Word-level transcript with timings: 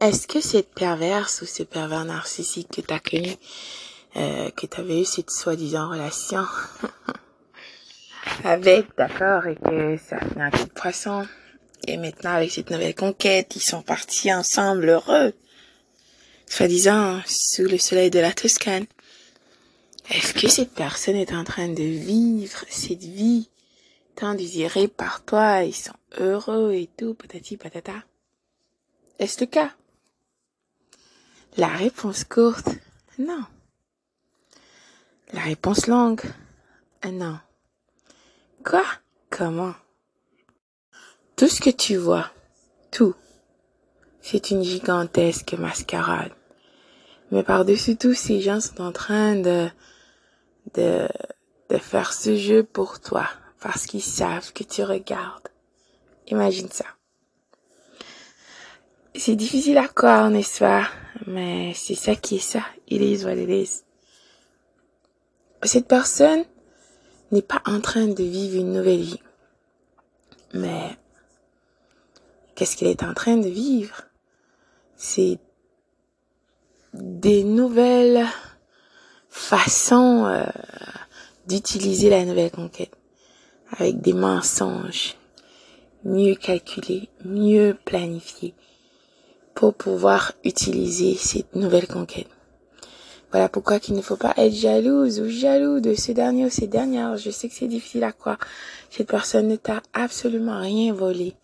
Est-ce 0.00 0.28
que 0.28 0.40
cette 0.40 0.72
perverse 0.74 1.42
ou 1.42 1.46
ce 1.46 1.64
pervers 1.64 2.04
narcissique 2.04 2.68
que 2.70 2.80
t'as 2.80 3.00
connu, 3.00 3.34
euh, 4.14 4.48
que 4.50 4.66
t'avais 4.66 5.00
eu 5.00 5.04
cette 5.04 5.32
soi-disant 5.32 5.90
relation 5.90 6.44
avec, 8.44 8.86
d'accord, 8.96 9.48
et 9.48 9.56
que 9.56 9.96
ça 9.96 10.18
a 10.38 10.40
un 10.40 10.50
coup 10.52 10.64
de 10.64 10.70
poisson, 10.70 11.26
et 11.88 11.96
maintenant 11.96 12.34
avec 12.34 12.52
cette 12.52 12.70
nouvelle 12.70 12.94
conquête, 12.94 13.56
ils 13.56 13.60
sont 13.60 13.82
partis 13.82 14.32
ensemble 14.32 14.88
heureux, 14.88 15.32
soi-disant 16.46 17.20
sous 17.26 17.64
le 17.64 17.78
soleil 17.78 18.10
de 18.10 18.20
la 18.20 18.32
Toscane. 18.32 18.86
Est-ce 20.10 20.32
que 20.32 20.48
cette 20.48 20.74
personne 20.74 21.16
est 21.16 21.32
en 21.32 21.42
train 21.42 21.68
de 21.68 21.82
vivre 21.82 22.64
cette 22.68 23.02
vie 23.02 23.50
tant 24.14 24.34
désirée 24.34 24.86
par 24.86 25.24
toi, 25.24 25.64
ils 25.64 25.74
sont 25.74 25.98
heureux 26.18 26.72
et 26.72 26.88
tout, 26.96 27.14
patati 27.14 27.56
patata? 27.56 28.04
Est-ce 29.18 29.40
le 29.40 29.46
cas? 29.46 29.72
La 31.56 31.68
réponse 31.68 32.24
courte, 32.24 32.68
non. 33.18 33.44
La 35.32 35.40
réponse 35.40 35.86
longue, 35.86 36.22
non. 37.04 37.38
Quoi? 38.64 38.84
Comment? 39.30 39.74
Tout 41.36 41.48
ce 41.48 41.60
que 41.60 41.70
tu 41.70 41.96
vois, 41.96 42.30
tout, 42.90 43.14
c'est 44.20 44.50
une 44.50 44.62
gigantesque 44.62 45.54
mascarade. 45.54 46.32
Mais 47.30 47.42
par-dessus 47.42 47.96
tout, 47.96 48.14
ces 48.14 48.40
gens 48.40 48.60
sont 48.60 48.80
en 48.80 48.92
train 48.92 49.36
de, 49.36 49.68
de, 50.74 51.08
de 51.68 51.78
faire 51.78 52.12
ce 52.12 52.36
jeu 52.36 52.62
pour 52.64 53.00
toi, 53.00 53.28
parce 53.60 53.86
qu'ils 53.86 54.02
savent 54.02 54.52
que 54.52 54.64
tu 54.64 54.82
regardes. 54.82 55.48
Imagine 56.28 56.70
ça. 56.70 56.86
C'est 59.14 59.36
difficile 59.36 59.78
à 59.78 59.88
croire, 59.88 60.30
n'est-ce 60.30 60.60
pas? 60.60 60.88
Mais 61.26 61.72
c'est 61.74 61.94
ça 61.94 62.14
qui 62.14 62.36
est 62.36 62.40
ça. 62.40 62.62
Il 62.88 63.02
est 63.02 63.24
what 63.24 63.34
it 63.34 63.48
is. 63.48 63.82
Cette 65.64 65.88
personne 65.88 66.44
n'est 67.32 67.42
pas 67.42 67.62
en 67.66 67.80
train 67.80 68.06
de 68.06 68.22
vivre 68.22 68.60
une 68.60 68.72
nouvelle 68.72 69.02
vie. 69.02 69.20
Mais 70.54 70.96
qu'est-ce 72.54 72.76
qu'elle 72.76 72.88
est 72.88 73.02
en 73.02 73.14
train 73.14 73.36
de 73.36 73.48
vivre? 73.48 74.02
C'est 74.96 75.38
des 76.94 77.44
nouvelles 77.44 78.26
façons 79.28 80.26
euh, 80.26 80.44
d'utiliser 81.46 82.08
la 82.10 82.24
nouvelle 82.24 82.50
conquête 82.50 82.96
avec 83.70 84.00
des 84.00 84.14
mensonges 84.14 85.16
mieux 86.04 86.34
calculés, 86.34 87.08
mieux 87.24 87.76
planifiés 87.84 88.54
pour 89.58 89.74
pouvoir 89.74 90.34
utiliser 90.44 91.16
cette 91.16 91.56
nouvelle 91.56 91.88
conquête. 91.88 92.28
Voilà 93.32 93.48
pourquoi 93.48 93.80
qu'il 93.80 93.96
ne 93.96 94.02
faut 94.02 94.14
pas 94.14 94.32
être 94.36 94.54
jalouse 94.54 95.18
ou 95.18 95.28
jaloux 95.28 95.80
de 95.80 95.94
ce 95.94 96.12
dernier 96.12 96.46
ou 96.46 96.48
ces 96.48 96.68
dernières. 96.68 97.16
Je 97.16 97.30
sais 97.30 97.48
que 97.48 97.54
c'est 97.56 97.66
difficile 97.66 98.04
à 98.04 98.12
croire. 98.12 98.38
Cette 98.88 99.08
personne 99.08 99.48
ne 99.48 99.56
t'a 99.56 99.82
absolument 99.94 100.60
rien 100.60 100.92
volé. 100.92 101.34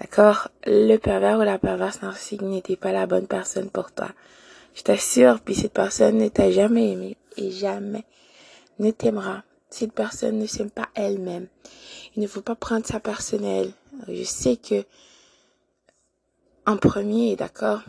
D'accord? 0.00 0.48
Le 0.64 0.96
pervers 0.96 1.38
ou 1.38 1.42
la 1.42 1.58
perverse 1.58 2.00
narcissique 2.00 2.40
n'était 2.40 2.76
pas 2.76 2.92
la 2.92 3.06
bonne 3.06 3.26
personne 3.26 3.68
pour 3.68 3.92
toi. 3.92 4.08
Je 4.74 4.82
t'assure, 4.84 5.40
puis 5.40 5.54
cette 5.54 5.74
personne 5.74 6.16
ne 6.16 6.28
t'a 6.28 6.50
jamais 6.50 6.92
aimé 6.92 7.18
et 7.36 7.50
jamais 7.50 8.04
ne 8.78 8.90
t'aimera. 8.90 9.42
Cette 9.68 9.92
personne 9.92 10.38
ne 10.38 10.46
s'aime 10.46 10.70
pas 10.70 10.88
elle-même. 10.94 11.48
Il 12.16 12.22
ne 12.22 12.26
faut 12.26 12.40
pas 12.40 12.54
prendre 12.54 12.86
ça 12.86 13.00
personnel. 13.00 13.70
Je 14.08 14.24
sais 14.24 14.56
que 14.56 14.82
en 16.68 16.76
premier, 16.76 17.34
d'accord? 17.34 17.80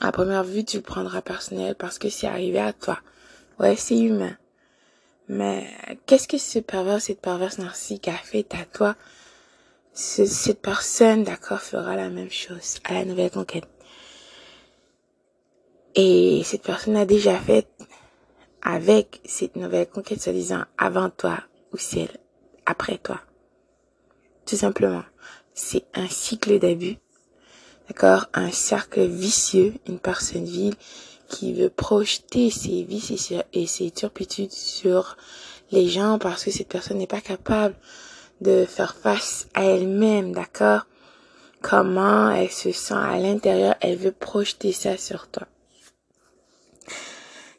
À 0.00 0.12
première 0.12 0.44
vue, 0.44 0.64
tu 0.64 0.76
le 0.76 0.84
prendras 0.84 1.20
personnel 1.20 1.74
parce 1.74 1.98
que 1.98 2.08
c'est 2.08 2.28
arrivé 2.28 2.60
à 2.60 2.72
toi. 2.72 3.00
Ouais, 3.58 3.74
c'est 3.74 3.98
humain. 3.98 4.36
Mais 5.26 5.66
qu'est-ce 6.06 6.28
que 6.28 6.38
ce 6.38 6.60
pervers, 6.60 7.02
cette 7.02 7.20
perverse 7.20 7.58
narcissique 7.58 8.06
a 8.08 8.12
fait 8.12 8.46
à 8.54 8.64
toi? 8.64 8.94
cette 9.96 10.60
personne, 10.60 11.22
d'accord, 11.22 11.60
fera 11.60 11.94
la 11.94 12.08
même 12.08 12.30
chose 12.30 12.78
à 12.84 12.94
la 12.94 13.04
nouvelle 13.04 13.30
conquête. 13.30 13.68
Et 15.94 16.42
cette 16.44 16.62
personne 16.62 16.96
a 16.96 17.06
déjà 17.06 17.38
fait 17.38 17.68
avec 18.62 19.20
cette 19.24 19.54
nouvelle 19.54 19.88
conquête, 19.88 20.20
se 20.20 20.30
disant 20.30 20.64
avant 20.78 21.10
toi 21.10 21.38
ou 21.72 21.78
celle 21.78 22.16
après 22.66 22.98
toi. 22.98 23.20
Tout 24.46 24.56
simplement. 24.56 25.04
C'est 25.52 25.84
un 25.94 26.08
cycle 26.08 26.58
d'abus 26.58 26.98
d'accord, 27.88 28.26
un 28.34 28.50
cercle 28.50 29.06
vicieux, 29.06 29.74
une 29.86 29.98
personne 29.98 30.44
vile 30.44 30.74
qui 31.28 31.54
veut 31.54 31.70
projeter 31.70 32.50
ses 32.50 32.82
vices 32.84 33.32
et 33.52 33.66
ses 33.66 33.90
turpitudes 33.90 34.52
sur 34.52 35.16
les 35.70 35.88
gens 35.88 36.18
parce 36.18 36.44
que 36.44 36.50
cette 36.50 36.68
personne 36.68 36.98
n'est 36.98 37.06
pas 37.06 37.20
capable 37.20 37.74
de 38.40 38.64
faire 38.66 38.94
face 38.94 39.48
à 39.54 39.64
elle-même, 39.64 40.32
d'accord? 40.32 40.86
Comment 41.62 42.30
elle 42.30 42.50
se 42.50 42.72
sent 42.72 42.94
à 42.94 43.18
l'intérieur, 43.18 43.74
elle 43.80 43.96
veut 43.96 44.12
projeter 44.12 44.72
ça 44.72 44.98
sur 44.98 45.28
toi. 45.28 45.46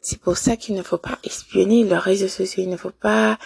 C'est 0.00 0.20
pour 0.20 0.36
ça 0.36 0.56
qu'il 0.56 0.76
ne 0.76 0.84
faut 0.84 0.98
pas 0.98 1.18
espionner 1.24 1.82
leurs 1.82 2.04
réseaux 2.04 2.28
sociaux, 2.28 2.62
il 2.62 2.70
ne 2.70 2.76
faut 2.76 2.90
pas 2.90 3.38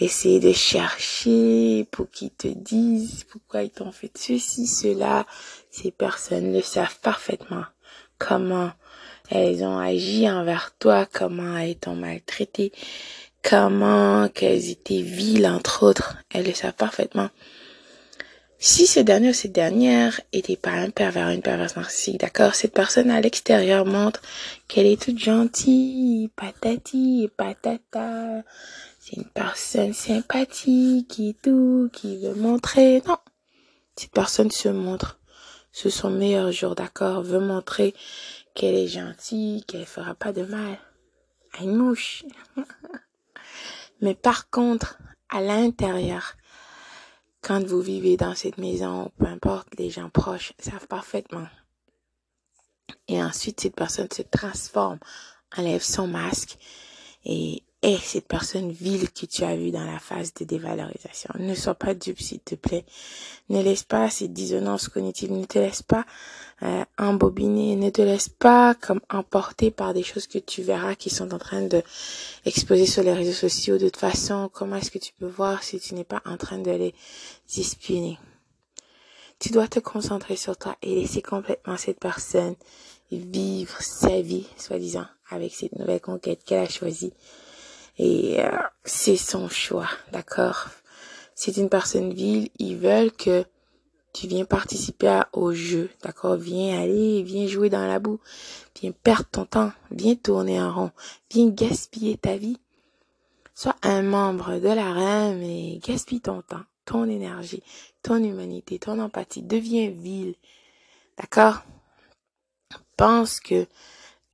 essayer 0.00 0.40
de 0.40 0.52
chercher 0.52 1.86
pour 1.92 2.10
qu'ils 2.10 2.32
te 2.32 2.48
disent 2.48 3.24
pourquoi 3.24 3.62
ils 3.62 3.70
t'ont 3.70 3.92
fait 3.92 4.10
ceci, 4.16 4.66
cela. 4.66 5.26
Ces 5.70 5.90
personnes 5.90 6.52
le 6.52 6.62
savent 6.62 6.98
parfaitement 7.00 7.64
comment 8.18 8.72
elles 9.30 9.62
ont 9.62 9.78
agi 9.78 10.28
envers 10.28 10.74
toi, 10.78 11.06
comment 11.10 11.56
elles 11.56 11.76
t'ont 11.76 11.94
maltraité, 11.94 12.72
comment 13.42 14.28
qu'elles 14.28 14.70
étaient 14.70 15.02
viles, 15.02 15.46
entre 15.46 15.84
autres. 15.84 16.16
Elles 16.30 16.46
le 16.46 16.52
savent 16.52 16.74
parfaitement. 16.74 17.30
Si 18.62 18.86
ce 18.86 19.00
dernier 19.00 19.30
ou 19.30 19.32
cette 19.32 19.52
dernière 19.52 20.20
était 20.34 20.56
pas 20.56 20.72
un 20.72 20.90
pervers, 20.90 21.30
une 21.30 21.40
perverse 21.40 21.76
narcissique, 21.76 22.20
d'accord, 22.20 22.54
cette 22.54 22.74
personne 22.74 23.10
à 23.10 23.20
l'extérieur 23.20 23.86
montre 23.86 24.20
qu'elle 24.68 24.84
est 24.84 25.00
toute 25.00 25.18
gentille, 25.18 26.28
patati 26.36 27.30
patata, 27.38 28.42
c'est 28.98 29.16
une 29.16 29.24
personne 29.24 29.94
sympathique 29.94 31.18
et 31.20 31.34
tout, 31.42 31.88
qui 31.90 32.18
veut 32.18 32.34
montrer, 32.34 33.02
non. 33.06 33.16
Cette 33.96 34.12
personne 34.12 34.50
se 34.50 34.68
montre 34.68 35.19
sous 35.72 35.90
son 35.90 36.10
meilleur 36.10 36.50
jour, 36.52 36.74
d'accord, 36.74 37.22
veut 37.22 37.40
montrer 37.40 37.94
qu'elle 38.54 38.74
est 38.74 38.88
gentille, 38.88 39.64
qu'elle 39.64 39.86
fera 39.86 40.14
pas 40.14 40.32
de 40.32 40.42
mal 40.42 40.78
à 41.58 41.62
une 41.62 41.76
mouche. 41.76 42.24
Mais 44.00 44.14
par 44.14 44.50
contre, 44.50 44.98
à 45.28 45.40
l'intérieur, 45.40 46.34
quand 47.42 47.64
vous 47.64 47.80
vivez 47.80 48.16
dans 48.16 48.34
cette 48.34 48.58
maison, 48.58 49.10
peu 49.18 49.26
importe, 49.26 49.68
les 49.78 49.90
gens 49.90 50.10
proches 50.10 50.52
savent 50.58 50.86
parfaitement. 50.86 51.46
Et 53.08 53.22
ensuite, 53.22 53.60
cette 53.60 53.76
personne 53.76 54.10
se 54.12 54.22
transforme, 54.22 54.98
enlève 55.56 55.82
son 55.82 56.06
masque 56.06 56.58
et 57.24 57.62
est 57.82 57.98
cette 57.98 58.28
personne 58.28 58.70
vile 58.70 59.10
que 59.10 59.24
tu 59.26 59.42
as 59.42 59.56
vue 59.56 59.70
dans 59.70 59.84
la 59.84 59.98
phase 59.98 60.34
de 60.34 60.44
dévalorisation. 60.44 61.30
Ne 61.38 61.54
sois 61.54 61.74
pas 61.74 61.94
dupe, 61.94 62.20
s'il 62.20 62.40
te 62.40 62.54
plaît. 62.54 62.84
Ne 63.48 63.62
laisse 63.62 63.84
pas 63.84 64.10
cette 64.10 64.32
dissonance 64.32 64.88
cognitive, 64.88 65.32
ne 65.32 65.44
te 65.44 65.58
laisse 65.58 65.82
pas 65.82 66.04
euh, 66.62 66.84
embobiner, 66.98 67.76
ne 67.76 67.88
te 67.88 68.02
laisse 68.02 68.28
pas 68.28 68.74
comme 68.74 69.00
emporter 69.08 69.70
par 69.70 69.94
des 69.94 70.02
choses 70.02 70.26
que 70.26 70.38
tu 70.38 70.62
verras 70.62 70.94
qui 70.94 71.08
sont 71.08 71.32
en 71.32 71.38
train 71.38 71.62
de 71.62 71.82
exposer 72.44 72.84
sur 72.84 73.02
les 73.02 73.14
réseaux 73.14 73.32
sociaux. 73.32 73.78
De 73.78 73.86
toute 73.86 73.96
façon, 73.96 74.50
comment 74.52 74.76
est-ce 74.76 74.90
que 74.90 74.98
tu 74.98 75.12
peux 75.18 75.26
voir 75.26 75.62
si 75.62 75.80
tu 75.80 75.94
n'es 75.94 76.04
pas 76.04 76.22
en 76.26 76.36
train 76.36 76.58
de 76.58 76.70
les 76.70 76.94
espionner? 77.56 78.18
Tu 79.38 79.48
dois 79.52 79.68
te 79.68 79.80
concentrer 79.80 80.36
sur 80.36 80.58
toi 80.58 80.76
et 80.82 80.96
laisser 80.96 81.22
complètement 81.22 81.78
cette 81.78 81.98
personne 81.98 82.56
vivre 83.10 83.80
sa 83.80 84.20
vie, 84.20 84.46
soi-disant, 84.58 85.06
avec 85.30 85.54
cette 85.54 85.78
nouvelle 85.78 86.00
conquête 86.00 86.44
qu'elle 86.44 86.64
a 86.64 86.68
choisie. 86.68 87.12
Et 88.02 88.42
euh, 88.42 88.48
c'est 88.82 89.18
son 89.18 89.50
choix, 89.50 89.90
d'accord? 90.10 90.70
C'est 91.34 91.58
une 91.58 91.68
personne 91.68 92.14
vile, 92.14 92.48
ils 92.58 92.78
veulent 92.78 93.12
que 93.12 93.44
tu 94.14 94.26
viens 94.26 94.46
participer 94.46 95.20
au 95.34 95.52
jeu, 95.52 95.90
d'accord? 96.02 96.36
Viens 96.36 96.80
aller, 96.80 97.22
viens 97.22 97.46
jouer 97.46 97.68
dans 97.68 97.86
la 97.86 97.98
boue, 97.98 98.18
viens 98.80 98.92
perdre 98.92 99.26
ton 99.30 99.44
temps, 99.44 99.72
viens 99.90 100.14
tourner 100.14 100.62
en 100.62 100.72
rond, 100.72 100.90
viens 101.30 101.50
gaspiller 101.50 102.16
ta 102.16 102.38
vie. 102.38 102.56
Sois 103.54 103.76
un 103.82 104.00
membre 104.00 104.58
de 104.60 104.68
la 104.68 104.94
reine 104.94 105.42
et 105.42 105.78
gaspille 105.86 106.22
ton 106.22 106.40
temps, 106.40 106.64
ton 106.86 107.04
énergie, 107.04 107.62
ton 108.02 108.16
humanité, 108.16 108.78
ton 108.78 108.98
empathie. 108.98 109.42
Deviens 109.42 109.90
vil, 109.90 110.36
d'accord? 111.18 111.64
Pense 112.96 113.40
que 113.40 113.66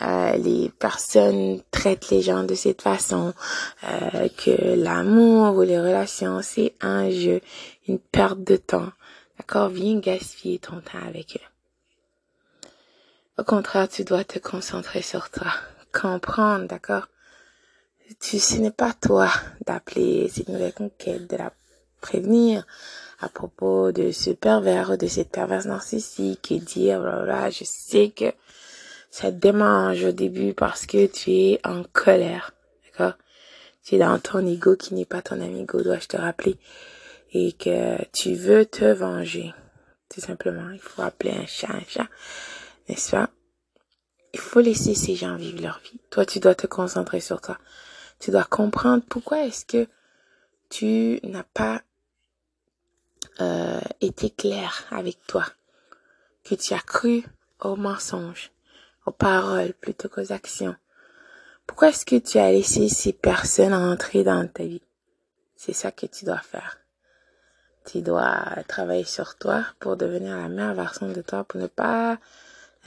euh, 0.03 0.37
les 0.37 0.69
personnes 0.69 1.63
traitent 1.87 2.11
les 2.11 2.23
gens 2.23 2.43
de 2.43 2.55
cette 2.57 2.83
façon, 2.83 3.33
euh, 3.85 4.29
que 4.37 4.75
l'amour 4.75 5.57
ou 5.57 5.63
les 5.63 5.79
relations, 5.79 6.41
c'est 6.43 6.75
un 6.81 7.11
jeu, 7.11 7.41
une 7.87 8.01
perte 8.01 8.43
de 8.43 8.57
temps. 8.57 8.91
D'accord? 9.39 9.69
Viens 9.69 10.01
gaspiller 10.01 10.59
ton 10.59 10.81
temps 10.81 11.07
avec 11.07 11.37
eux. 11.37 12.69
Au 13.39 13.45
contraire, 13.45 13.89
tu 13.89 14.03
dois 14.03 14.25
te 14.25 14.41
concentrer 14.41 15.03
sur 15.03 15.31
toi, 15.31 15.53
comprendre, 15.93 16.67
d'accord? 16.67 17.07
Tu, 18.21 18.41
Ce 18.41 18.57
n'est 18.57 18.71
pas 18.73 18.93
toi 18.93 19.31
d'appeler 19.65 20.29
cette 20.29 20.49
nouvelle 20.49 20.73
conquête, 20.73 21.31
de 21.31 21.37
la 21.37 21.53
prévenir 22.01 22.67
à 23.21 23.29
propos 23.29 23.93
de 23.93 24.11
ce 24.11 24.31
pervers, 24.31 24.99
de 24.99 25.07
cette 25.07 25.31
perverse 25.31 25.67
narcissique 25.67 26.51
et 26.51 26.59
dire, 26.59 27.01
voilà, 27.01 27.51
je 27.51 27.65
sais 27.65 28.11
que 28.11 28.33
ça 29.17 29.33
te 29.33 29.37
démange 29.37 30.05
au 30.05 30.13
début 30.13 30.53
parce 30.53 30.85
que 30.85 31.07
tu 31.07 31.31
es 31.31 31.61
en 31.65 31.85
colère, 31.85 32.53
d'accord? 32.85 33.15
Tu 33.83 33.95
es 33.95 33.99
dans 33.99 34.19
ton 34.19 34.47
ego 34.47 34.77
qui 34.77 34.93
n'est 34.93 35.07
pas 35.07 35.23
ton 35.23 35.41
amigo, 35.41 35.81
dois-je 35.81 36.09
te 36.09 36.19
rappeler, 36.19 36.59
et 37.33 37.53
que 37.53 37.97
tu 38.13 38.35
veux 38.35 38.67
te 38.67 38.85
venger, 38.85 39.55
tout 40.11 40.21
simplement. 40.21 40.71
Il 40.71 40.81
faut 40.81 41.01
appeler 41.01 41.31
un 41.31 41.47
chat 41.47 41.71
un 41.71 41.81
chat 41.89 42.09
n'est-ce 42.91 43.13
pas? 43.13 43.31
Il 44.35 44.39
faut 44.41 44.61
laisser 44.61 44.95
ces 44.95 45.15
gens 45.17 45.37
vivre 45.37 45.63
leur 45.63 45.81
vie. 45.83 45.99
Toi, 46.11 46.27
tu 46.27 46.39
dois 46.39 46.55
te 46.55 46.67
concentrer 46.67 47.21
sur 47.21 47.41
toi. 47.41 47.57
Tu 48.19 48.31
dois 48.31 48.45
comprendre 48.45 49.03
pourquoi 49.09 49.47
est-ce 49.47 49.65
que 49.65 49.89
tu 50.69 51.21
n'as 51.23 51.43
pas 51.55 51.81
euh, 53.41 53.81
été 54.03 54.29
clair 54.29 54.85
avec 54.91 55.27
toi, 55.27 55.47
que 56.45 56.55
tu 56.55 56.75
as 56.75 56.81
cru 56.81 57.25
aux 57.61 57.77
mensonges, 57.77 58.51
aux 59.07 59.13
paroles 59.13 59.73
plutôt 59.73 60.09
qu'aux 60.09 60.33
actions. 60.33 60.75
Pourquoi 61.67 61.89
est-ce 61.89 62.05
que 62.05 62.17
tu 62.17 62.39
as 62.39 62.53
laissé 62.53 62.89
ces 62.89 63.13
personnes 63.13 63.75
entrer 63.75 64.23
dans 64.25 64.47
ta 64.47 64.65
vie? 64.65 64.83
C'est 65.57 65.73
ça 65.73 65.91
que 65.91 66.07
tu 66.07 66.25
dois 66.25 66.39
faire. 66.39 66.79
Tu 67.85 68.03
dois 68.03 68.45
travailler 68.69 69.05
sur 69.05 69.37
toi 69.37 69.65
pour 69.79 69.97
devenir 69.97 70.37
la 70.37 70.49
meilleure 70.49 70.75
version 70.75 71.09
de 71.09 71.23
toi, 71.23 71.45
pour 71.45 71.61
ne 71.61 71.67
pas 71.67 72.19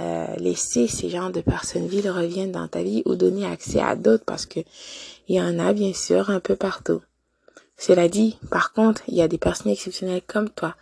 euh, 0.01 0.36
laisser 0.38 0.88
ces 0.88 1.10
genres 1.10 1.31
de 1.31 1.42
personnes 1.42 1.88
vides 1.88 2.07
reviennent 2.07 2.51
dans 2.51 2.68
ta 2.68 2.83
vie 2.83 3.04
ou 3.06 3.16
donner 3.16 3.45
accès 3.45 3.81
à 3.81 3.95
d'autres 3.95 4.25
parce 4.25 4.45
que 4.45 4.60
il 5.27 5.36
y 5.36 5.42
en 5.42 5.60
a 5.60 5.74
bien 5.74 5.94
sûr 5.94 6.30
un 6.30 6.39
peu 6.39 6.56
partout. 6.56 7.01
Cela 7.80 8.10
dit, 8.10 8.38
par 8.52 8.74
contre, 8.74 9.04
il 9.08 9.16
y 9.16 9.22
a 9.22 9.30
des 9.30 9.38
personnes 9.38 9.72
exceptionnelles 9.72 10.22
comme 10.28 10.50
toi. 10.50 10.76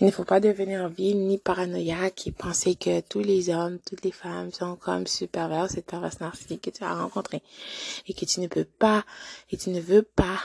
Il 0.00 0.06
ne 0.06 0.10
faut 0.10 0.24
pas 0.24 0.40
devenir 0.40 0.88
vil 0.88 1.26
ni 1.26 1.36
paranoïaque 1.36 2.26
et 2.26 2.32
penser 2.32 2.74
que 2.74 3.00
tous 3.00 3.20
les 3.20 3.50
hommes, 3.50 3.78
toutes 3.86 4.02
les 4.02 4.12
femmes 4.12 4.50
sont 4.50 4.74
comme 4.76 5.06
ce 5.06 5.26
pervers, 5.26 5.70
cette 5.70 5.84
perverse 5.84 6.20
narcissique 6.20 6.62
que 6.62 6.70
tu 6.70 6.84
as 6.84 6.94
rencontré 6.94 7.42
et 8.06 8.14
que 8.14 8.24
tu 8.24 8.40
ne 8.40 8.46
peux 8.46 8.64
pas 8.64 9.04
et 9.50 9.58
tu 9.58 9.68
ne 9.68 9.80
veux 9.80 10.02
pas 10.02 10.38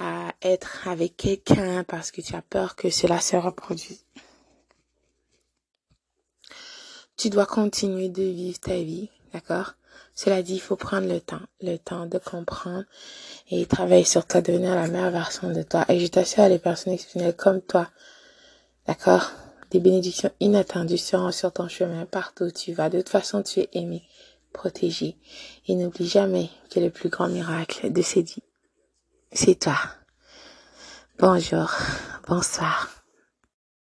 euh, 0.00 0.28
être 0.42 0.88
avec 0.88 1.16
quelqu'un 1.16 1.84
parce 1.84 2.10
que 2.10 2.20
tu 2.20 2.34
as 2.34 2.42
peur 2.42 2.74
que 2.74 2.90
cela 2.90 3.20
se 3.20 3.36
reproduise. 3.36 4.04
Tu 7.16 7.30
dois 7.30 7.46
continuer 7.46 8.08
de 8.08 8.24
vivre 8.24 8.58
ta 8.58 8.74
vie, 8.74 9.08
d'accord? 9.32 9.74
Cela 10.14 10.42
dit, 10.42 10.54
il 10.54 10.60
faut 10.60 10.76
prendre 10.76 11.08
le 11.08 11.20
temps, 11.20 11.40
le 11.60 11.76
temps 11.76 12.06
de 12.06 12.18
comprendre 12.18 12.84
et 13.50 13.66
travailler 13.66 14.04
sur 14.04 14.26
toi, 14.26 14.40
devenir 14.40 14.74
la 14.74 14.86
meilleure 14.86 15.10
version 15.10 15.50
de 15.50 15.62
toi. 15.62 15.84
Et 15.88 15.98
je 15.98 16.06
t'assure, 16.06 16.48
les 16.48 16.58
personnes 16.58 16.92
exceptionnelles 16.92 17.36
comme 17.36 17.60
toi, 17.60 17.88
d'accord 18.86 19.32
Des 19.70 19.80
bénédictions 19.80 20.30
inattendues 20.40 20.98
seront 20.98 21.32
sur 21.32 21.52
ton 21.52 21.68
chemin 21.68 22.06
partout 22.06 22.44
où 22.44 22.50
tu 22.50 22.72
vas. 22.72 22.90
De 22.90 22.98
toute 22.98 23.08
façon, 23.08 23.42
tu 23.42 23.60
es 23.60 23.68
aimé, 23.72 24.02
protégé. 24.52 25.16
Et 25.66 25.74
n'oublie 25.74 26.08
jamais 26.08 26.48
que 26.70 26.80
le 26.80 26.90
plus 26.90 27.08
grand 27.08 27.28
miracle 27.28 27.92
de 27.92 28.02
ces 28.02 28.22
vies, 28.22 28.42
c'est 29.32 29.58
toi. 29.58 29.76
Bonjour, 31.18 31.70
bonsoir. 32.28 32.93